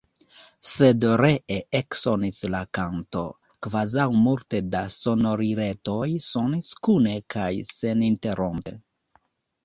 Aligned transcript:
Sed 0.67 1.03
ree 1.21 1.57
eksonis 1.79 2.37
la 2.53 2.61
kanto, 2.77 3.21
kvazaŭ 3.65 4.05
multe 4.21 4.61
da 4.77 4.81
sonoriletoj 4.93 6.07
sonis 6.29 6.71
kune 6.89 7.13
kaj 7.35 7.51
seninterrompe. 7.69 8.75